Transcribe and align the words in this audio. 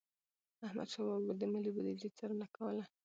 احمدشاه 0.65 1.05
بابا 1.07 1.21
به 1.27 1.33
د 1.39 1.43
ملي 1.53 1.71
بوديجي 1.75 2.09
څارنه 2.17 2.47
کوله. 2.55 2.83